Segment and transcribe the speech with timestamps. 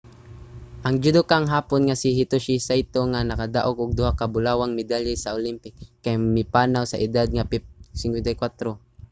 [0.85, 5.35] ang judokang hapon nga si hitoshi saito nga nakadaog og duha ka bulawang medalya sa
[5.39, 7.45] olympic kay mipanaw sa edad nga
[8.01, 8.71] 54